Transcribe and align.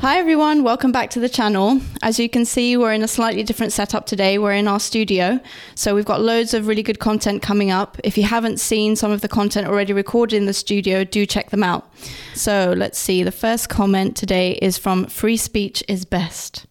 Hi 0.00 0.16
everyone, 0.18 0.62
welcome 0.62 0.92
back 0.92 1.10
to 1.10 1.20
the 1.20 1.28
channel. 1.28 1.78
As 2.02 2.18
you 2.18 2.30
can 2.30 2.46
see, 2.46 2.74
we're 2.74 2.94
in 2.94 3.02
a 3.02 3.06
slightly 3.06 3.42
different 3.42 3.70
setup 3.70 4.06
today. 4.06 4.38
We're 4.38 4.54
in 4.54 4.66
our 4.66 4.80
studio, 4.80 5.38
so 5.74 5.94
we've 5.94 6.06
got 6.06 6.22
loads 6.22 6.54
of 6.54 6.66
really 6.66 6.82
good 6.82 6.98
content 6.98 7.42
coming 7.42 7.70
up. 7.70 8.00
If 8.02 8.16
you 8.16 8.24
haven't 8.24 8.60
seen 8.60 8.96
some 8.96 9.12
of 9.12 9.20
the 9.20 9.28
content 9.28 9.66
already 9.66 9.92
recorded 9.92 10.36
in 10.36 10.46
the 10.46 10.54
studio, 10.54 11.04
do 11.04 11.26
check 11.26 11.50
them 11.50 11.62
out. 11.62 11.92
So 12.32 12.72
let's 12.74 12.98
see, 12.98 13.22
the 13.22 13.30
first 13.30 13.68
comment 13.68 14.16
today 14.16 14.52
is 14.62 14.78
from 14.78 15.04
Free 15.04 15.36
Speech 15.36 15.84
is 15.86 16.06
Best. 16.06 16.64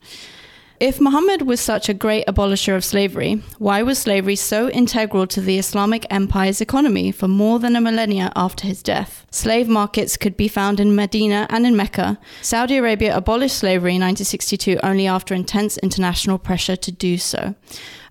If 0.80 1.02
Muhammad 1.02 1.42
was 1.42 1.60
such 1.60 1.90
a 1.90 1.94
great 1.94 2.26
abolisher 2.26 2.74
of 2.74 2.86
slavery, 2.86 3.44
why 3.58 3.84
was 3.84 4.00
slavery 4.00 4.38
so 4.38 4.70
integral 4.70 5.28
to 5.28 5.42
the 5.42 5.58
Islamic 5.58 6.06
Empire's 6.10 6.62
economy 6.62 7.12
for 7.12 7.28
more 7.28 7.60
than 7.60 7.76
a 7.76 7.82
millennia 7.82 8.32
after 8.34 8.66
his 8.66 8.82
death? 8.82 9.26
Slave 9.30 9.68
markets 9.68 10.16
could 10.16 10.38
be 10.38 10.48
found 10.48 10.80
in 10.80 10.96
Medina 10.96 11.48
and 11.50 11.66
in 11.66 11.76
Mecca. 11.76 12.18
Saudi 12.42 12.78
Arabia 12.78 13.14
abolished 13.14 13.58
slavery 13.58 13.96
in 13.96 14.02
1962 14.02 14.80
only 14.82 15.06
after 15.06 15.34
intense 15.34 15.78
international 15.80 16.38
pressure 16.38 16.78
to 16.78 16.94
do 16.94 17.18
so. 17.18 17.56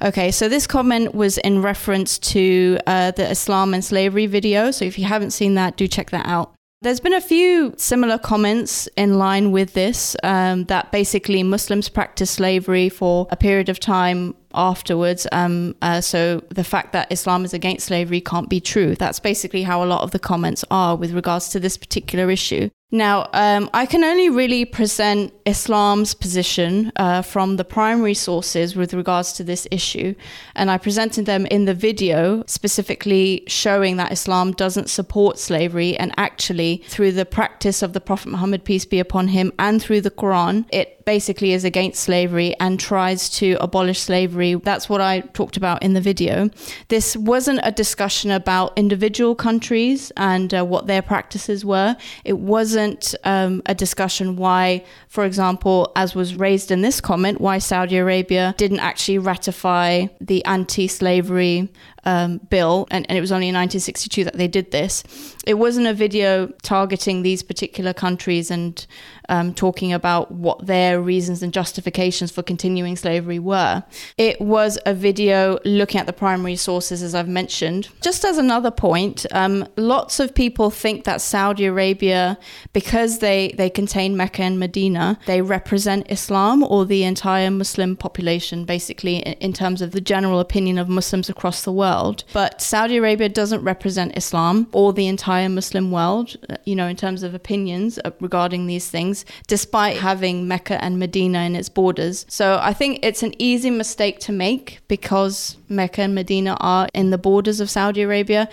Okay, 0.02 0.30
so 0.30 0.46
this 0.46 0.66
comment 0.66 1.15
was 1.15 1.38
in 1.38 1.62
reference 1.62 2.19
to 2.19 2.79
uh, 2.87 3.12
the 3.12 3.30
Islam 3.30 3.73
and 3.73 3.82
slavery 3.82 4.27
video. 4.27 4.73
So 4.73 4.85
if 4.85 4.98
you 4.98 5.07
haven't 5.07 5.30
seen 5.30 5.55
that, 5.55 5.79
do 5.79 5.88
check 5.88 6.10
that 6.10 6.27
out. 6.27 6.58
There's 6.80 7.00
been 7.00 7.14
a 7.14 7.20
few 7.20 7.74
similar 7.77 8.18
comments 8.18 8.88
in 8.96 9.18
line 9.18 9.50
with 9.50 9.73
this 9.73 10.14
um, 10.23 10.62
that 10.66 10.92
basically 10.92 11.42
Muslims 11.42 11.88
practice 11.88 12.30
slavery 12.30 12.88
for 12.88 13.27
a 13.30 13.37
period 13.37 13.68
of 13.68 13.80
time 13.80 14.37
afterwards. 14.54 15.27
Um, 15.32 15.74
uh, 15.82 16.01
so 16.01 16.45
the 16.51 16.62
fact 16.62 16.92
that 16.92 17.10
Islam 17.10 17.45
is 17.45 17.52
against 17.52 17.87
slavery 17.87 18.20
can't 18.20 18.48
be 18.48 18.60
true. 18.60 18.95
That's 18.95 19.18
basically 19.18 19.64
how 19.64 19.82
a 19.82 19.87
lot 19.87 20.02
of 20.02 20.12
the 20.12 20.20
comments 20.20 20.64
are 20.70 20.95
with 20.95 21.10
regards 21.14 21.48
to 21.48 21.59
this 21.59 21.76
particular 21.76 22.30
issue. 22.30 22.70
Now, 22.91 23.29
um, 23.35 23.69
I 23.75 23.85
can 23.85 24.03
only 24.03 24.31
really 24.31 24.65
present 24.65 25.35
Islam's 25.45 26.15
position 26.15 26.91
uh, 26.97 27.21
from 27.21 27.57
the 27.57 27.65
primary 27.65 28.15
sources 28.15 28.75
with 28.75 28.95
regards 28.95 29.35
to 29.35 29.45
this 29.45 29.69
issue. 29.71 30.15
And 30.55 30.71
I 30.71 30.79
presented 30.79 31.27
them 31.27 31.45
in 31.47 31.66
the 31.66 31.75
video, 31.75 32.45
specifically 32.47 33.45
showing 33.47 33.99
that 33.99 34.11
Islam 34.11 34.53
doesn't 34.53 34.89
support 34.89 35.39
slavery. 35.39 35.99
And 35.99 36.15
actually, 36.16 36.83
through 36.89 37.13
the 37.13 37.27
practice 37.27 37.83
of 37.83 37.93
the 37.93 38.01
Prophet 38.01 38.31
Muhammad, 38.31 38.65
peace 38.65 38.87
be 38.87 39.01
upon 39.01 39.29
him, 39.29 39.53
and 39.59 39.83
through 39.83 40.01
the 40.01 40.11
Quran, 40.11 40.65
it 40.73 40.99
basically 41.09 41.53
is 41.53 41.65
against 41.65 42.03
slavery 42.03 42.55
and 42.61 42.79
tries 42.79 43.31
to 43.31 43.57
abolish 43.63 43.99
slavery. 43.99 44.55
That's 44.57 44.91
what 44.91 45.01
I 45.01 45.21
talked 45.21 45.57
about 45.57 45.83
in 45.83 45.95
the 45.95 46.03
video. 46.03 46.51
This 46.89 47.16
wasn't 47.16 47.61
a 47.63 47.73
discussion 47.73 48.31
about 48.31 48.77
individual 48.77 49.35
countries 49.35 50.13
and 50.19 50.53
uh, 50.53 50.66
what 50.66 50.87
their 50.87 51.01
practices 51.01 51.65
were. 51.65 51.97
It 52.27 52.39
wasn't 52.79 53.15
um, 53.24 53.60
a 53.66 53.74
discussion 53.74 54.37
why, 54.37 54.84
for 55.09 55.24
example, 55.24 55.90
as 55.96 56.15
was 56.15 56.37
raised 56.37 56.71
in 56.71 56.80
this 56.80 57.01
comment, 57.01 57.40
why 57.40 57.59
Saudi 57.59 57.96
Arabia 57.96 58.54
didn't 58.57 58.79
actually 58.79 59.18
ratify 59.18 60.07
the 60.20 60.45
anti 60.45 60.87
slavery 60.87 61.68
um, 62.04 62.38
bill, 62.51 62.87
and, 62.91 63.07
and, 63.09 63.18
it 63.18 63.21
was 63.21 63.32
only 63.32 63.49
in 63.49 63.54
1962 63.54 64.25
that 64.25 64.34
they 64.37 64.49
did 64.49 64.71
this. 64.71 65.03
It 65.47 65.54
wasn't 65.54 65.87
a 65.87 65.94
video 65.94 66.49
targeting 66.62 67.22
these 67.22 67.43
particular 67.43 67.93
countries 67.93 68.50
and 68.50 68.87
um, 69.28 69.53
talking 69.53 69.93
about 69.93 70.31
what 70.31 70.66
their 70.66 71.00
reasons 71.00 71.43
and 71.43 71.53
justifications 71.53 72.31
for 72.31 72.43
continuing 72.43 72.97
slavery 72.97 73.38
were. 73.38 73.84
It 74.16 74.41
was 74.41 74.78
a 74.87 74.94
video 74.94 75.59
looking 75.65 76.00
at 76.00 76.06
the 76.06 76.12
primary 76.12 76.56
sources, 76.56 77.03
as 77.03 77.15
I've 77.15 77.28
mentioned. 77.28 77.88
Just 78.00 78.25
as 78.25 78.38
another 78.38 78.71
point, 78.71 79.26
um, 79.32 79.66
lots 79.76 80.21
of 80.21 80.34
people 80.34 80.71
think 80.71 81.04
that 81.04 81.21
Saudi 81.21 81.66
Arabia, 81.66 82.38
because 82.72 83.19
they, 83.19 83.54
they 83.56 83.69
contain 83.69 84.16
Mecca 84.16 84.43
and 84.43 84.59
Medina, 84.59 85.19
they 85.26 85.43
represent 85.43 86.10
Islam 86.10 86.62
or 86.62 86.86
the 86.86 87.04
entire 87.04 87.50
Muslim 87.50 87.97
population, 87.97 88.65
basically, 88.65 89.16
in, 89.16 89.32
in 89.34 89.53
terms 89.53 89.82
of 89.82 89.92
the 89.92 90.00
general 90.00 90.41
opinion 90.41 90.78
of 90.78 90.88
Muslims 90.88 91.28
across 91.28 91.62
the 91.62 91.72
world. 91.72 91.88
But 92.32 92.60
Saudi 92.60 92.97
Arabia 92.97 93.28
doesn't 93.28 93.62
represent 93.62 94.16
Islam 94.16 94.69
or 94.72 94.93
the 94.93 95.06
entire 95.06 95.49
Muslim 95.49 95.91
world, 95.91 96.37
uh, 96.50 96.56
you 96.65 96.76
know, 96.76 96.87
in 96.87 96.97
terms 96.97 97.22
of 97.22 97.34
opinions 97.34 97.99
uh, 98.04 98.10
regarding 98.21 98.66
these 98.66 98.88
things 98.88 99.25
despite 99.47 99.97
having 99.97 100.47
Mecca 100.47 100.82
and 100.82 100.98
Medina 100.98 101.41
in 101.41 101.56
its 101.56 101.69
borders. 101.69 102.27
So 102.28 102.59
I 102.62 102.72
think 102.72 103.00
it's 103.03 103.22
an 103.22 103.34
easy 103.38 103.71
mistake 103.71 104.19
to 104.21 104.32
make 104.32 104.81
because 104.88 105.56
Mecca 105.69 106.03
and 106.03 106.15
Medina 106.15 106.56
are 106.60 106.88
in 106.94 107.10
the 107.10 107.19
borders 107.19 107.60
of 107.60 107.71
Saudi 107.71 108.03
Arabia, 108.03 108.48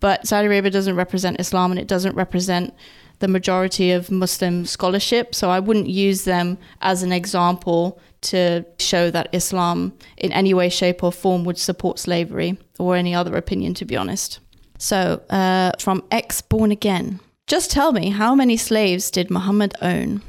but 0.00 0.26
Saudi 0.26 0.46
Arabia 0.46 0.70
doesn't 0.70 0.96
represent 0.96 1.40
Islam 1.40 1.70
and 1.70 1.80
it 1.80 1.88
doesn't 1.88 2.14
represent 2.14 2.74
the 3.18 3.28
majority 3.28 3.92
of 3.92 4.10
Muslim 4.10 4.66
scholarship. 4.66 5.34
So 5.34 5.50
I 5.50 5.60
wouldn't 5.60 5.88
use 5.88 6.24
them 6.24 6.58
as 6.80 7.02
an 7.02 7.12
example 7.12 7.98
to 8.22 8.64
show 8.78 9.10
that 9.10 9.28
Islam, 9.32 9.92
in 10.16 10.32
any 10.32 10.52
way, 10.52 10.68
shape, 10.68 11.02
or 11.02 11.12
form, 11.12 11.44
would 11.44 11.58
support 11.58 11.98
slavery 11.98 12.58
or 12.78 12.96
any 12.96 13.14
other 13.14 13.36
opinion, 13.36 13.74
to 13.74 13.84
be 13.84 13.96
honest. 13.96 14.40
So, 14.78 15.22
uh, 15.30 15.72
from 15.78 16.02
Ex 16.10 16.42
Born 16.42 16.70
Again. 16.70 17.20
Just 17.46 17.70
tell 17.70 17.92
me, 17.92 18.10
how 18.10 18.34
many 18.34 18.56
slaves 18.56 19.10
did 19.10 19.30
Muhammad 19.30 19.74
own? 19.80 20.22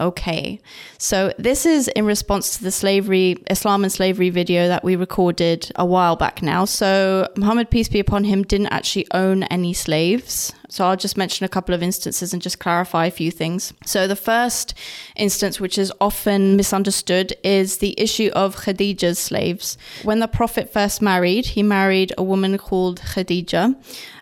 Okay, 0.00 0.60
so 0.98 1.32
this 1.38 1.64
is 1.64 1.86
in 1.86 2.04
response 2.04 2.56
to 2.56 2.64
the 2.64 2.72
slavery, 2.72 3.36
Islam 3.48 3.84
and 3.84 3.92
slavery 3.92 4.28
video 4.28 4.66
that 4.66 4.82
we 4.82 4.96
recorded 4.96 5.70
a 5.76 5.86
while 5.86 6.16
back 6.16 6.42
now. 6.42 6.64
So, 6.64 7.28
Muhammad, 7.36 7.70
peace 7.70 7.88
be 7.88 8.00
upon 8.00 8.24
him, 8.24 8.42
didn't 8.42 8.72
actually 8.72 9.06
own 9.12 9.44
any 9.44 9.72
slaves. 9.72 10.52
So, 10.74 10.84
I'll 10.84 10.96
just 10.96 11.16
mention 11.16 11.44
a 11.44 11.48
couple 11.48 11.72
of 11.72 11.84
instances 11.84 12.32
and 12.32 12.42
just 12.42 12.58
clarify 12.58 13.06
a 13.06 13.10
few 13.12 13.30
things. 13.30 13.72
So, 13.86 14.08
the 14.08 14.16
first 14.16 14.74
instance, 15.14 15.60
which 15.60 15.78
is 15.78 15.92
often 16.00 16.56
misunderstood, 16.56 17.32
is 17.44 17.78
the 17.78 17.94
issue 17.96 18.32
of 18.34 18.56
Khadija's 18.56 19.20
slaves. 19.20 19.78
When 20.02 20.18
the 20.18 20.26
Prophet 20.26 20.72
first 20.72 21.00
married, 21.00 21.46
he 21.46 21.62
married 21.62 22.12
a 22.18 22.24
woman 22.24 22.58
called 22.58 23.00
Khadija. 23.00 23.76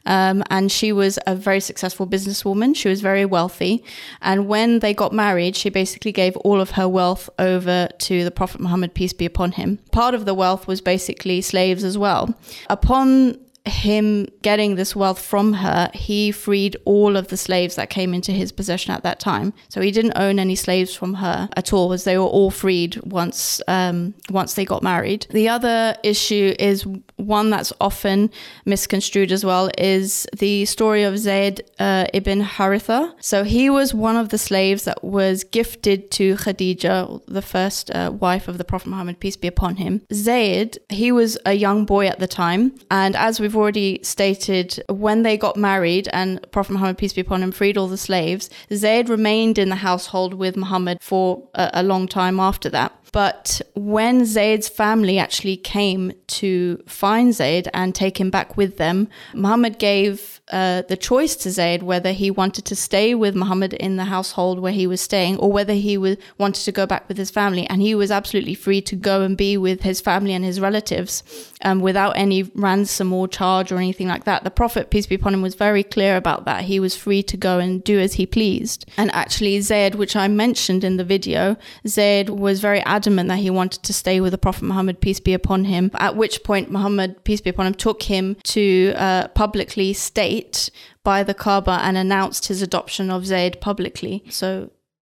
Um, 0.04 0.44
and 0.50 0.70
she 0.70 0.92
was 0.92 1.18
a 1.26 1.34
very 1.34 1.60
successful 1.60 2.06
businesswoman. 2.06 2.76
She 2.76 2.90
was 2.90 3.00
very 3.00 3.24
wealthy. 3.24 3.82
And 4.20 4.46
when 4.46 4.80
they 4.80 4.92
got 4.92 5.14
married, 5.14 5.56
she 5.56 5.70
basically 5.70 6.12
gave 6.12 6.36
all 6.38 6.60
of 6.60 6.72
her 6.72 6.86
wealth 6.86 7.30
over 7.38 7.88
to 8.00 8.24
the 8.24 8.30
Prophet 8.30 8.60
Muhammad, 8.60 8.92
peace 8.92 9.14
be 9.14 9.24
upon 9.24 9.52
him. 9.52 9.78
Part 9.90 10.14
of 10.14 10.26
the 10.26 10.34
wealth 10.34 10.66
was 10.66 10.82
basically 10.82 11.40
slaves 11.40 11.82
as 11.82 11.96
well. 11.96 12.34
Upon 12.68 13.38
him 13.64 14.26
getting 14.42 14.74
this 14.74 14.96
wealth 14.96 15.20
from 15.20 15.52
her, 15.54 15.90
he 15.94 16.32
freed 16.32 16.76
all 16.84 17.16
of 17.16 17.28
the 17.28 17.36
slaves 17.36 17.76
that 17.76 17.90
came 17.90 18.12
into 18.12 18.32
his 18.32 18.50
possession 18.50 18.92
at 18.92 19.02
that 19.04 19.20
time. 19.20 19.52
So 19.68 19.80
he 19.80 19.92
didn't 19.92 20.14
own 20.16 20.38
any 20.38 20.56
slaves 20.56 20.94
from 20.94 21.14
her 21.14 21.48
at 21.56 21.72
all, 21.72 21.92
as 21.92 22.04
they 22.04 22.18
were 22.18 22.24
all 22.24 22.50
freed 22.50 23.00
once 23.04 23.60
um, 23.68 24.14
once 24.30 24.54
they 24.54 24.64
got 24.64 24.82
married. 24.82 25.26
The 25.30 25.48
other 25.48 25.96
issue 26.02 26.54
is 26.58 26.86
one 27.16 27.50
that's 27.50 27.72
often 27.80 28.30
misconstrued 28.64 29.30
as 29.30 29.44
well 29.44 29.70
is 29.78 30.26
the 30.36 30.64
story 30.64 31.04
of 31.04 31.18
Zayd 31.18 31.62
uh, 31.78 32.06
ibn 32.12 32.42
Haritha. 32.42 33.14
So 33.20 33.44
he 33.44 33.70
was 33.70 33.94
one 33.94 34.16
of 34.16 34.30
the 34.30 34.38
slaves 34.38 34.84
that 34.84 35.04
was 35.04 35.44
gifted 35.44 36.10
to 36.12 36.34
Khadija, 36.34 37.22
the 37.26 37.42
first 37.42 37.90
uh, 37.90 38.10
wife 38.12 38.48
of 38.48 38.58
the 38.58 38.64
Prophet 38.64 38.88
Muhammad, 38.88 39.20
peace 39.20 39.36
be 39.36 39.46
upon 39.46 39.76
him. 39.76 40.02
Zayd, 40.12 40.78
he 40.88 41.12
was 41.12 41.38
a 41.46 41.52
young 41.52 41.84
boy 41.84 42.06
at 42.06 42.18
the 42.18 42.26
time, 42.26 42.74
and 42.90 43.14
as 43.14 43.38
we've 43.38 43.51
we've 43.52 43.60
already 43.60 44.00
stated, 44.02 44.82
when 44.88 45.22
they 45.22 45.36
got 45.36 45.56
married 45.56 46.08
and 46.12 46.40
Prophet 46.52 46.72
Muhammad, 46.72 46.96
peace 46.96 47.12
be 47.12 47.20
upon 47.20 47.42
him, 47.42 47.52
freed 47.52 47.76
all 47.76 47.86
the 47.86 47.98
slaves, 47.98 48.48
Zayd 48.72 49.10
remained 49.10 49.58
in 49.58 49.68
the 49.68 49.76
household 49.76 50.34
with 50.34 50.56
Muhammad 50.56 50.98
for 51.02 51.46
a, 51.54 51.70
a 51.74 51.82
long 51.82 52.08
time 52.08 52.40
after 52.40 52.70
that. 52.70 52.92
But 53.12 53.60
when 53.74 54.24
Zayd's 54.24 54.70
family 54.70 55.18
actually 55.18 55.58
came 55.58 56.14
to 56.28 56.82
find 56.86 57.34
Zayd 57.34 57.68
and 57.74 57.94
take 57.94 58.18
him 58.18 58.30
back 58.30 58.56
with 58.56 58.78
them, 58.78 59.08
Muhammad 59.34 59.78
gave 59.78 60.40
uh, 60.50 60.82
the 60.88 60.96
choice 60.96 61.36
to 61.36 61.50
Zayd 61.50 61.82
whether 61.82 62.12
he 62.12 62.30
wanted 62.30 62.64
to 62.64 62.74
stay 62.74 63.14
with 63.14 63.34
Muhammad 63.34 63.74
in 63.74 63.96
the 63.96 64.06
household 64.06 64.60
where 64.60 64.72
he 64.72 64.86
was 64.86 65.02
staying 65.02 65.36
or 65.38 65.52
whether 65.52 65.74
he 65.74 65.98
wanted 66.38 66.64
to 66.64 66.72
go 66.72 66.86
back 66.86 67.06
with 67.06 67.18
his 67.18 67.30
family. 67.30 67.66
And 67.66 67.82
he 67.82 67.94
was 67.94 68.10
absolutely 68.10 68.54
free 68.54 68.80
to 68.80 68.96
go 68.96 69.20
and 69.20 69.36
be 69.36 69.58
with 69.58 69.82
his 69.82 70.00
family 70.00 70.32
and 70.32 70.44
his 70.44 70.58
relatives 70.58 71.22
um, 71.60 71.80
without 71.80 72.16
any 72.16 72.44
ransom 72.54 73.12
or 73.12 73.28
charge 73.28 73.70
or 73.70 73.76
anything 73.76 74.08
like 74.08 74.24
that. 74.24 74.42
The 74.42 74.50
Prophet, 74.50 74.90
peace 74.90 75.06
be 75.06 75.16
upon 75.16 75.34
him, 75.34 75.42
was 75.42 75.54
very 75.54 75.82
clear 75.82 76.16
about 76.16 76.46
that. 76.46 76.64
He 76.64 76.80
was 76.80 76.96
free 76.96 77.22
to 77.24 77.36
go 77.36 77.58
and 77.58 77.84
do 77.84 77.98
as 78.00 78.14
he 78.14 78.24
pleased. 78.24 78.86
And 78.96 79.10
actually, 79.12 79.60
Zayd, 79.60 79.96
which 79.96 80.16
I 80.16 80.28
mentioned 80.28 80.82
in 80.82 80.96
the 80.96 81.04
video, 81.04 81.56
Zayd 81.86 82.30
was 82.30 82.60
very 82.60 82.80
adamant 82.80 83.01
adamant 83.02 83.28
that 83.28 83.38
he 83.38 83.50
wanted 83.50 83.82
to 83.82 83.92
stay 83.92 84.20
with 84.20 84.30
the 84.30 84.38
Prophet 84.38 84.62
Muhammad, 84.62 85.00
peace 85.00 85.20
be 85.20 85.34
upon 85.34 85.64
him. 85.64 85.90
At 85.94 86.16
which 86.16 86.44
point, 86.44 86.70
Muhammad, 86.70 87.24
peace 87.24 87.40
be 87.40 87.50
upon 87.50 87.66
him, 87.66 87.74
took 87.74 88.04
him 88.04 88.36
to 88.44 88.92
uh, 88.96 89.28
publicly 89.28 89.92
state 89.92 90.70
by 91.02 91.24
the 91.24 91.34
Kaaba 91.34 91.80
and 91.82 91.96
announced 91.96 92.46
his 92.46 92.62
adoption 92.62 93.10
of 93.10 93.26
Zayd 93.26 93.60
publicly. 93.60 94.22
So 94.30 94.70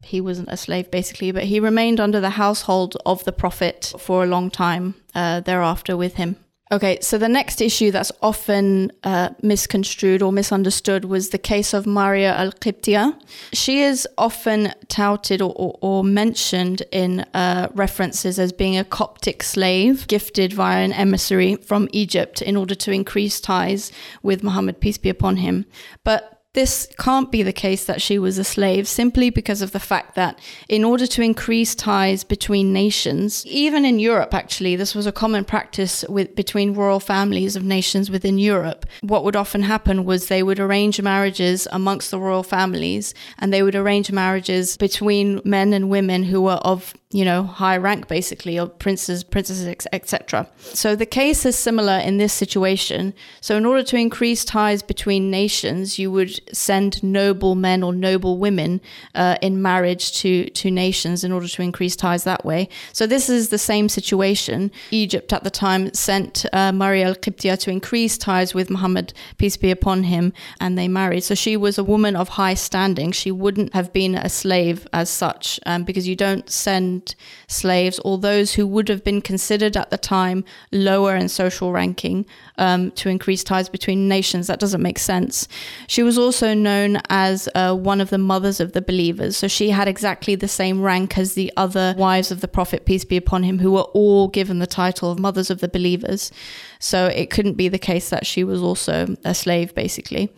he 0.04 0.20
wasn't 0.20 0.50
a 0.50 0.58
slave 0.58 0.90
basically, 0.90 1.32
but 1.32 1.44
he 1.44 1.60
remained 1.60 2.00
under 2.00 2.20
the 2.20 2.32
household 2.32 2.98
of 3.06 3.24
the 3.24 3.32
Prophet 3.32 3.94
for 4.00 4.24
a 4.24 4.28
long 4.28 4.50
time 4.50 4.96
uh, 5.14 5.42
thereafter 5.42 5.96
with 5.96 6.16
him. 6.16 6.38
Okay, 6.72 6.98
so 7.00 7.20
the 7.20 7.30
next 7.30 7.62
issue 7.62 7.92
that's 7.92 8.12
often 8.24 8.92
uh, 9.04 9.30
misconstrued 9.44 10.24
or 10.24 10.32
misunderstood 10.32 11.06
was 11.06 11.30
the 11.30 11.38
case 11.38 11.76
of 11.76 11.86
Maria 11.86 12.36
al 12.36 12.52
Qibtiya. 12.52 13.22
She 13.54 13.82
is 13.82 14.08
often 14.18 14.74
touted 14.88 15.44
or, 15.44 15.54
or, 15.56 15.78
or 15.82 16.04
mentioned 16.04 16.82
in 16.92 17.20
uh, 17.36 17.68
references 17.76 18.40
as 18.40 18.52
being 18.52 18.78
a 18.78 18.84
Coptic 18.84 19.44
slave 19.44 20.08
gifted 20.08 20.54
via 20.54 20.84
an 20.84 20.92
emissary 20.92 21.56
from 21.56 21.88
Egypt 21.92 22.42
in 22.42 22.58
order 22.58 22.74
to 22.74 22.92
increase 22.92 23.40
ties 23.40 23.92
with 24.24 24.44
Muhammad, 24.44 24.80
peace 24.80 24.98
be 24.98 25.10
upon 25.10 25.38
him. 25.38 25.68
But 26.04 26.35
this 26.56 26.88
can't 26.98 27.32
be 27.32 27.44
the 27.44 27.54
case 27.54 27.86
that 27.86 28.02
she 28.02 28.18
was 28.18 28.38
a 28.38 28.44
slave 28.44 28.88
simply 28.88 29.30
because 29.30 29.62
of 29.62 29.72
the 29.72 29.80
fact 29.80 30.16
that, 30.16 30.40
in 30.68 30.84
order 30.84 31.06
to 31.06 31.22
increase 31.22 31.76
ties 31.76 32.24
between 32.24 32.74
nations, 32.74 33.46
even 33.46 33.86
in 33.86 34.00
Europe, 34.00 34.34
actually, 34.34 34.76
this 34.76 34.96
was 34.96 35.06
a 35.06 35.12
common 35.12 35.46
practice 35.46 36.04
with, 36.10 36.36
between 36.36 36.74
royal 36.74 37.00
families 37.00 37.56
of 37.56 37.64
nations 37.64 38.10
within 38.10 38.40
Europe. 38.40 38.86
What 39.02 39.24
would 39.24 39.36
often 39.36 39.64
happen 39.64 40.06
was 40.06 40.28
they 40.28 40.44
would 40.44 40.60
arrange 40.60 41.00
marriages 41.02 41.68
amongst 41.72 42.10
the 42.10 42.20
royal 42.20 42.44
families 42.44 43.14
and 43.38 43.54
they 43.54 43.62
would 43.62 43.76
arrange 43.76 44.12
marriages 44.12 44.78
between 44.78 45.42
men 45.44 45.74
and 45.74 45.90
women 45.90 46.24
who 46.24 46.42
were 46.42 46.62
of 46.64 46.94
you 47.16 47.24
know, 47.24 47.44
high 47.44 47.78
rank 47.78 48.10
basically, 48.10 48.60
or 48.60 48.68
princes, 48.68 49.24
princesses, 49.24 49.74
etc. 49.94 50.46
So 50.58 50.98
the 50.98 51.06
case 51.06 51.46
is 51.46 51.58
similar 51.58 51.98
in 52.00 52.18
this 52.18 52.34
situation. 52.34 53.14
So 53.40 53.56
in 53.56 53.66
order 53.66 53.84
to 53.84 53.96
increase 53.96 54.44
ties 54.44 54.84
between 54.84 55.32
nations, 55.32 55.98
you 55.98 56.12
would 56.12 56.42
send 56.54 57.02
noble 57.02 57.56
men 57.56 57.84
or 57.84 57.94
noble 57.94 58.38
women 58.38 58.82
uh, 59.16 59.38
in 59.42 59.62
marriage 59.62 60.12
to 60.20 60.50
to 60.50 60.70
nations 60.70 61.24
in 61.24 61.32
order 61.32 61.48
to 61.48 61.62
increase 61.62 61.96
ties 61.96 62.26
that 62.26 62.44
way. 62.44 62.68
So 62.92 63.08
this 63.08 63.30
is 63.30 63.48
the 63.48 63.58
same 63.58 63.88
situation. 63.88 64.70
Egypt 64.92 65.32
at 65.32 65.46
the 65.46 65.50
time 65.50 65.94
sent 65.94 66.46
uh, 66.52 66.74
Maria 66.74 67.08
al-Qibtiya 67.08 67.58
to 67.60 67.72
increase 67.72 68.18
ties 68.18 68.54
with 68.54 68.70
Muhammad, 68.70 69.14
peace 69.38 69.56
be 69.56 69.72
upon 69.72 70.04
him, 70.04 70.34
and 70.60 70.78
they 70.78 70.90
married. 70.90 71.24
So 71.24 71.34
she 71.34 71.56
was 71.56 71.78
a 71.78 71.84
woman 71.84 72.18
of 72.18 72.28
high 72.28 72.56
standing. 72.56 73.14
She 73.14 73.32
wouldn't 73.32 73.74
have 73.74 73.94
been 73.94 74.16
a 74.16 74.28
slave 74.28 74.86
as 74.92 75.10
such, 75.10 75.62
um, 75.66 75.86
because 75.86 76.10
you 76.10 76.18
don't 76.18 76.50
send 76.50 77.05
slaves 77.48 78.00
or 78.00 78.18
those 78.18 78.54
who 78.54 78.66
would 78.66 78.88
have 78.88 79.04
been 79.04 79.22
considered 79.22 79.76
at 79.76 79.90
the 79.90 79.98
time 79.98 80.44
lower 80.72 81.16
in 81.16 81.30
social 81.30 81.72
ranking 81.72 82.26
um, 82.58 82.92
to 82.92 83.10
increase 83.10 83.44
ties 83.44 83.70
between 83.70 84.08
nations. 84.08 84.48
That 84.48 84.60
doesn't 84.60 84.82
make 84.82 84.98
sense. 84.98 85.48
She 85.88 86.02
was 86.02 86.18
also 86.18 86.54
known 86.54 87.00
as 87.10 87.50
uh, 87.54 87.76
one 87.76 88.02
of 88.02 88.10
the 88.10 88.18
mothers 88.18 88.60
of 88.60 88.72
the 88.72 88.82
believers. 88.82 89.38
So 89.38 89.48
she 89.48 89.70
had 89.70 89.88
exactly 89.88 90.36
the 90.36 90.48
same 90.48 90.82
rank 90.82 91.18
as 91.18 91.34
the 91.34 91.52
other 91.58 91.94
wives 91.98 92.32
of 92.32 92.42
the 92.42 92.48
Prophet, 92.48 92.86
peace 92.86 93.06
be 93.06 93.18
upon 93.18 93.44
him, 93.44 93.60
who 93.60 93.72
were 93.72 93.90
all 93.94 94.28
given 94.28 94.60
the 94.60 94.68
title 94.68 95.12
of 95.12 95.20
mothers 95.20 95.50
of 95.50 95.60
the 95.60 95.68
believers. 95.68 96.32
So 96.80 97.08
it 97.08 97.30
couldn't 97.30 97.54
be 97.54 97.68
the 97.68 97.80
case 97.80 98.10
that 98.10 98.26
she 98.26 98.44
was 98.44 98.62
also 98.62 99.16
a 99.24 99.34
slave, 99.34 99.76
basically. 99.76 100.32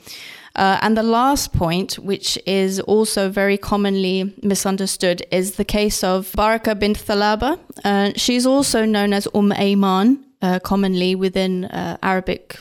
Uh, 0.57 0.79
and 0.81 0.97
the 0.97 1.03
last 1.03 1.53
point, 1.53 1.99
which 1.99 2.37
is 2.47 2.79
also 2.81 3.29
very 3.29 3.57
commonly 3.57 4.33
misunderstood, 4.41 5.21
is 5.31 5.55
the 5.55 5.65
case 5.65 6.03
of 6.03 6.31
Baraka 6.35 6.73
bint 6.73 6.97
Thalaba. 6.97 7.59
Uh, 7.85 8.11
she's 8.15 8.45
also 8.45 8.83
known 8.83 9.13
as 9.13 9.27
Umm 9.35 9.51
Ayman, 9.51 10.17
uh, 10.41 10.59
commonly 10.59 11.15
within 11.15 11.65
uh, 11.65 11.97
Arabic 12.01 12.57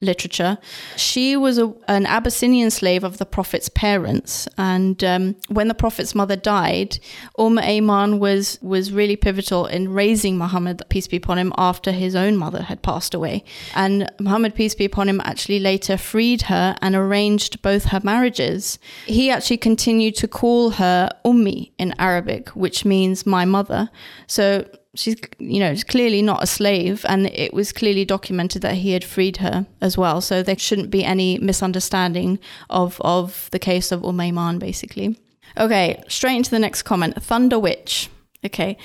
literature. 0.00 0.58
She 0.96 1.36
was 1.36 1.58
a, 1.58 1.74
an 1.88 2.06
Abyssinian 2.06 2.70
slave 2.70 3.02
of 3.02 3.18
the 3.18 3.26
Prophet's 3.26 3.68
parents, 3.68 4.46
and 4.56 5.02
um, 5.02 5.36
when 5.48 5.68
the 5.68 5.74
Prophet's 5.74 6.14
mother 6.14 6.36
died, 6.36 6.98
Umm 7.38 7.56
Ayman 7.56 8.18
was 8.18 8.58
was 8.62 8.92
really 8.92 9.16
pivotal 9.16 9.66
in 9.66 9.92
raising 9.92 10.38
Muhammad, 10.38 10.82
peace 10.88 11.08
be 11.08 11.16
upon 11.16 11.38
him, 11.38 11.52
after 11.58 11.90
his 11.90 12.14
own 12.14 12.36
mother 12.36 12.62
had 12.62 12.82
passed 12.82 13.12
away. 13.12 13.44
And 13.74 14.10
Muhammad, 14.20 14.54
peace 14.54 14.74
be 14.74 14.84
upon 14.84 15.08
him, 15.08 15.20
actually 15.24 15.58
later 15.58 15.96
freed 15.96 16.42
her 16.42 16.76
and 16.80 16.94
arranged 16.94 17.60
both 17.62 17.86
her 17.86 18.00
marriages. 18.04 18.78
He 19.06 19.30
actually 19.30 19.58
continued 19.58 20.14
to 20.16 20.28
call 20.28 20.70
her 20.70 21.10
Ummi 21.24 21.72
in 21.78 21.94
Arabic, 21.98 22.50
which 22.50 22.84
means 22.84 23.26
my 23.26 23.44
mother. 23.44 23.90
So 24.26 24.64
she's 24.98 25.16
you 25.38 25.60
know 25.60 25.74
clearly 25.88 26.22
not 26.22 26.42
a 26.42 26.46
slave 26.46 27.04
and 27.08 27.26
it 27.26 27.54
was 27.54 27.72
clearly 27.72 28.04
documented 28.04 28.62
that 28.62 28.74
he 28.74 28.92
had 28.92 29.04
freed 29.04 29.38
her 29.38 29.66
as 29.80 29.96
well. 29.96 30.20
So 30.20 30.42
there 30.42 30.58
shouldn't 30.58 30.90
be 30.90 31.04
any 31.04 31.38
misunderstanding 31.38 32.38
of 32.68 33.00
of 33.02 33.48
the 33.52 33.58
case 33.58 33.92
of 33.92 34.02
Umayman 34.02 34.58
basically. 34.58 35.18
Okay 35.56 36.02
straight 36.08 36.36
into 36.36 36.50
the 36.50 36.58
next 36.58 36.82
comment. 36.82 37.22
Thunder 37.22 37.58
witch. 37.58 38.10
Okay 38.44 38.76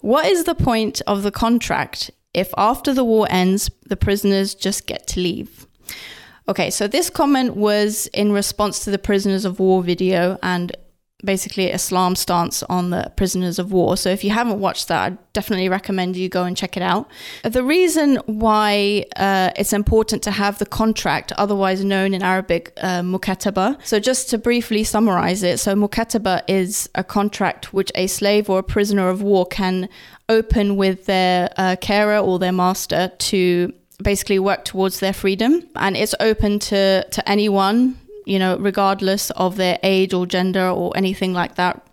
what 0.00 0.26
is 0.26 0.44
the 0.44 0.54
point 0.54 1.00
of 1.06 1.22
the 1.22 1.30
contract 1.30 2.10
if 2.34 2.52
after 2.56 2.92
the 2.92 3.04
war 3.04 3.26
ends 3.30 3.70
the 3.86 3.96
prisoners 3.96 4.54
just 4.54 4.86
get 4.86 5.06
to 5.08 5.20
leave? 5.20 5.66
Okay, 6.48 6.70
so 6.70 6.88
this 6.88 7.08
comment 7.08 7.56
was 7.56 8.08
in 8.08 8.32
response 8.32 8.84
to 8.84 8.90
the 8.90 8.98
prisoners 8.98 9.44
of 9.44 9.60
war 9.60 9.82
video, 9.82 10.38
and 10.42 10.76
basically 11.24 11.70
Islam's 11.70 12.20
stance 12.20 12.62
on 12.64 12.90
the 12.90 13.12
prisoners 13.16 13.58
of 13.58 13.72
war. 13.72 13.96
So 13.96 14.10
if 14.10 14.24
you 14.24 14.30
haven't 14.30 14.58
watched 14.60 14.88
that, 14.88 15.12
I 15.12 15.16
definitely 15.32 15.68
recommend 15.68 16.16
you 16.16 16.28
go 16.28 16.44
and 16.44 16.56
check 16.56 16.76
it 16.76 16.82
out. 16.82 17.08
The 17.44 17.62
reason 17.62 18.16
why 18.26 19.06
uh, 19.16 19.50
it's 19.56 19.72
important 19.72 20.22
to 20.24 20.30
have 20.30 20.58
the 20.58 20.66
contract, 20.66 21.32
otherwise 21.32 21.84
known 21.84 22.14
in 22.14 22.22
Arabic 22.22 22.72
uh, 22.82 23.00
mukataba. 23.00 23.78
So 23.86 24.00
just 24.00 24.30
to 24.30 24.38
briefly 24.38 24.84
summarize 24.84 25.42
it, 25.42 25.58
so 25.58 25.74
mukataba 25.74 26.42
is 26.48 26.88
a 26.94 27.04
contract 27.04 27.72
which 27.72 27.92
a 27.94 28.06
slave 28.06 28.50
or 28.50 28.58
a 28.58 28.64
prisoner 28.64 29.08
of 29.08 29.22
war 29.22 29.46
can 29.46 29.88
open 30.28 30.76
with 30.76 31.06
their 31.06 31.50
uh, 31.56 31.76
carer 31.80 32.18
or 32.18 32.38
their 32.38 32.52
master 32.52 33.12
to 33.18 33.72
basically 34.02 34.38
work 34.38 34.64
towards 34.64 34.98
their 34.98 35.12
freedom 35.12 35.62
and 35.76 35.96
it's 35.96 36.14
open 36.18 36.58
to 36.58 37.06
to 37.10 37.28
anyone 37.28 37.96
you 38.26 38.38
know, 38.38 38.56
regardless 38.58 39.30
of 39.32 39.56
their 39.56 39.78
age 39.82 40.12
or 40.14 40.26
gender 40.26 40.68
or 40.68 40.96
anything 40.96 41.32
like 41.32 41.56
that. 41.56 41.86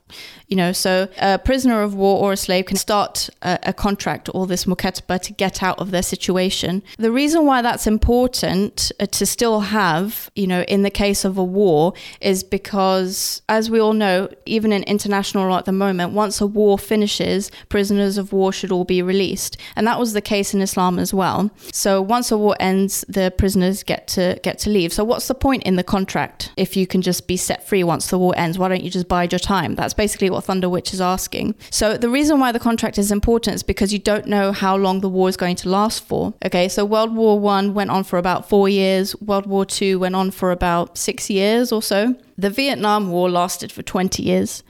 You 0.49 0.57
know, 0.57 0.71
so 0.71 1.07
a 1.19 1.37
prisoner 1.37 1.83
of 1.83 1.93
war 1.93 2.19
or 2.19 2.33
a 2.33 2.37
slave 2.37 2.65
can 2.65 2.77
start 2.77 3.29
a, 3.43 3.59
a 3.63 3.73
contract 3.73 4.29
or 4.33 4.47
this 4.47 4.65
mukataba 4.65 5.21
to 5.21 5.33
get 5.33 5.61
out 5.61 5.77
of 5.77 5.91
their 5.91 6.01
situation. 6.01 6.81
The 6.97 7.11
reason 7.11 7.45
why 7.45 7.61
that's 7.61 7.85
important 7.85 8.91
uh, 8.99 9.05
to 9.05 9.27
still 9.27 9.59
have, 9.59 10.31
you 10.35 10.47
know, 10.47 10.63
in 10.63 10.81
the 10.81 10.89
case 10.89 11.23
of 11.23 11.37
a 11.37 11.43
war 11.43 11.93
is 12.19 12.43
because, 12.43 13.43
as 13.47 13.69
we 13.69 13.79
all 13.79 13.93
know, 13.93 14.27
even 14.47 14.73
in 14.73 14.81
international 14.83 15.47
law 15.47 15.59
at 15.59 15.65
the 15.65 15.71
moment, 15.71 16.13
once 16.13 16.41
a 16.41 16.47
war 16.47 16.79
finishes, 16.79 17.51
prisoners 17.69 18.17
of 18.17 18.33
war 18.33 18.51
should 18.51 18.71
all 18.71 18.85
be 18.85 19.03
released. 19.03 19.55
And 19.75 19.85
that 19.85 19.99
was 19.99 20.13
the 20.13 20.21
case 20.21 20.55
in 20.55 20.61
Islam 20.61 20.97
as 20.97 21.13
well. 21.13 21.51
So 21.71 22.01
once 22.01 22.31
a 22.31 22.37
war 22.39 22.55
ends, 22.59 23.05
the 23.07 23.31
prisoners 23.37 23.83
get 23.83 24.07
to 24.09 24.39
get 24.41 24.57
to 24.59 24.71
leave. 24.71 24.93
So 24.93 25.03
what's 25.03 25.27
the 25.27 25.35
point 25.35 25.61
in 25.63 25.75
the 25.75 25.83
contract 25.83 26.51
if 26.57 26.75
you 26.75 26.87
can 26.87 27.03
just 27.03 27.27
be 27.27 27.37
set 27.37 27.67
free 27.67 27.83
once 27.83 28.07
the 28.07 28.17
war 28.17 28.33
ends? 28.35 28.57
Why 28.57 28.67
don't 28.67 28.83
you 28.83 28.89
just 28.89 29.07
bide 29.07 29.31
your 29.31 29.39
time? 29.39 29.75
That's 29.75 29.93
basically 29.93 30.31
what 30.31 30.38
what 30.39 30.45
Thunder 30.45 30.69
Witch 30.69 30.93
is 30.93 31.01
asking. 31.01 31.55
So 31.69 31.97
the 31.97 32.09
reason 32.09 32.39
why 32.39 32.53
the 32.53 32.59
contract 32.59 32.97
is 32.97 33.11
important 33.11 33.55
is 33.55 33.63
because 33.63 33.91
you 33.91 33.99
don't 33.99 34.25
know 34.25 34.53
how 34.53 34.77
long 34.77 35.01
the 35.01 35.09
war 35.09 35.27
is 35.27 35.35
going 35.35 35.57
to 35.57 35.69
last 35.69 36.07
for. 36.07 36.33
Okay, 36.45 36.69
so 36.69 36.85
World 36.85 37.13
War 37.13 37.37
One 37.37 37.73
went 37.73 37.89
on 37.89 38.05
for 38.05 38.17
about 38.17 38.47
four 38.47 38.69
years. 38.69 39.19
World 39.21 39.45
War 39.45 39.65
Two 39.65 39.99
went 39.99 40.15
on 40.15 40.31
for 40.31 40.51
about 40.51 40.97
six 40.97 41.29
years 41.29 41.71
or 41.73 41.81
so. 41.81 42.15
The 42.37 42.49
Vietnam 42.49 43.11
War 43.11 43.29
lasted 43.29 43.69
for 43.69 43.83
20 43.83 44.23
years. 44.23 44.63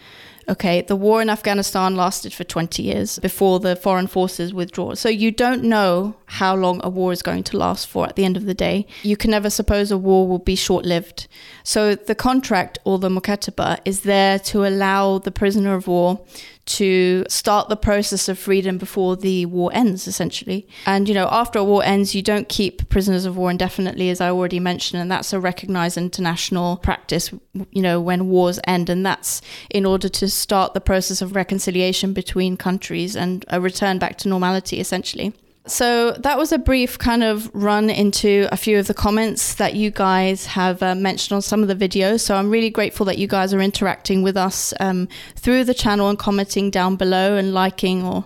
Okay, 0.50 0.82
the 0.82 0.96
war 0.96 1.22
in 1.22 1.30
Afghanistan 1.30 1.96
lasted 1.96 2.34
for 2.34 2.44
20 2.44 2.82
years 2.82 3.20
before 3.20 3.60
the 3.60 3.76
foreign 3.76 4.08
forces 4.08 4.52
withdraw. 4.52 4.96
So 4.96 5.08
you 5.08 5.30
don't 5.30 5.64
know 5.64 6.16
how 6.26 6.56
long 6.56 6.82
a 6.84 6.90
war 6.90 7.14
is 7.14 7.22
going 7.22 7.44
to 7.44 7.58
last 7.58 7.88
for 7.88 8.08
at 8.08 8.16
the 8.16 8.26
end 8.26 8.36
of 8.36 8.48
the 8.48 8.56
day. 8.56 8.88
You 9.04 9.16
can 9.16 9.30
never 9.30 9.52
suppose 9.52 9.92
a 9.92 9.98
war 9.98 10.28
will 10.28 10.40
be 10.40 10.56
short 10.56 10.86
lived. 10.86 11.28
So 11.64 11.94
the 11.94 12.16
contract 12.16 12.80
or 12.84 12.98
the 12.98 13.10
mukataba 13.10 13.78
is 13.86 14.02
there 14.02 14.40
to 14.40 14.66
allow 14.66 15.20
the 15.20 15.32
prisoner 15.32 15.76
of 15.76 15.86
war 15.86 16.20
to 16.66 17.26
start 17.28 17.68
the 17.68 17.76
process 17.76 18.30
of 18.30 18.38
freedom 18.38 18.78
before 18.78 19.16
the 19.16 19.46
war 19.48 19.72
ends, 19.74 20.08
essentially. 20.08 20.68
And, 20.86 21.10
you 21.10 21.16
know, 21.16 21.28
after 21.32 21.60
a 21.60 21.64
war 21.64 21.84
ends, 21.84 22.14
you 22.14 22.22
don't 22.22 22.48
keep 22.48 22.88
prisoners 22.90 23.26
of 23.26 23.38
war 23.38 23.50
indefinitely, 23.50 24.10
as 24.10 24.22
I 24.22 24.30
already 24.30 24.60
mentioned, 24.60 25.02
and 25.02 25.12
that's 25.12 25.34
a 25.34 25.40
recognized 25.40 25.98
international 25.98 26.78
practice, 26.78 27.32
you 27.72 27.82
know, 27.82 28.00
when 28.00 28.30
wars 28.30 28.60
end. 28.66 28.90
And 28.90 29.06
that's 29.06 29.42
in 29.70 29.86
order 29.86 30.10
to 30.10 30.30
start 30.30 30.74
the 30.74 30.82
process 30.82 31.22
of 31.22 31.36
reconciliation 31.36 32.14
between 32.14 32.56
countries 32.56 33.16
and 33.16 33.46
a 33.48 33.60
return 33.60 33.98
back 33.98 34.18
to 34.20 34.30
normality, 34.30 34.80
essentially. 34.80 35.34
So 35.70 36.12
that 36.14 36.38
was 36.38 36.52
a 36.52 36.58
brief 36.58 36.98
kind 36.98 37.24
of 37.24 37.50
run 37.54 37.90
into 37.90 38.48
a 38.52 38.58
few 38.58 38.80
of 38.80 38.88
the 38.88 38.94
comments 38.94 39.56
that 39.56 39.76
you 39.76 39.92
guys 39.92 40.48
have 40.48 40.82
uh, 40.82 40.96
mentioned 40.96 41.36
on 41.36 41.42
some 41.42 41.62
of 41.62 41.68
the 41.68 41.76
videos. 41.76 42.22
So 42.22 42.36
I'm 42.36 42.50
really 42.50 42.70
grateful 42.70 43.06
that 43.06 43.18
you 43.18 43.28
guys 43.28 43.54
are 43.54 43.62
interacting 43.62 44.24
with 44.24 44.36
us 44.36 44.74
um, 44.80 45.08
through 45.36 45.66
the 45.66 45.74
channel 45.74 46.10
and 46.10 46.18
commenting 46.18 46.72
down 46.72 46.96
below 46.96 47.38
and 47.38 47.54
liking 47.54 48.04
or 48.04 48.26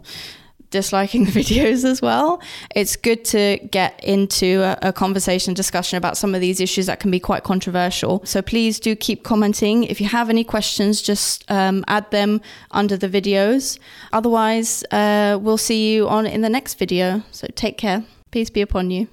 disliking 0.74 1.24
the 1.28 1.32
videos 1.32 1.86
as 1.86 2.02
well. 2.02 2.42
It's 2.76 2.98
good 2.98 3.24
to 3.26 3.60
get 3.72 4.04
into 4.04 4.62
a, 4.62 4.90
a, 4.90 4.94
conversation, 4.94 5.54
discussion 5.54 5.98
about 5.98 6.18
some 6.18 6.36
of 6.36 6.42
these 6.42 6.60
issues 6.60 6.88
that 6.88 7.00
can 7.00 7.12
be 7.12 7.20
quite 7.20 7.44
controversial. 7.44 8.22
So 8.26 8.42
please 8.42 8.80
do 8.80 8.96
keep 8.96 9.24
commenting. 9.24 9.86
If 9.86 10.02
you 10.02 10.08
have 10.08 10.30
any 10.30 10.44
questions, 10.44 11.02
just 11.02 11.50
um, 11.50 11.86
add 11.88 12.10
them 12.12 12.42
under 12.72 12.98
the 12.98 13.08
videos. 13.08 13.80
Otherwise, 14.12 14.84
uh, 14.92 15.38
we'll 15.42 15.58
see 15.58 15.94
you 15.94 16.10
on 16.10 16.26
in 16.26 16.42
the 16.42 16.50
next 16.50 16.74
video. 16.74 17.24
So 17.32 17.48
take 17.56 17.78
care. 17.78 18.04
Peace 18.32 18.50
be 18.50 18.62
upon 18.62 18.92
you. 18.92 19.08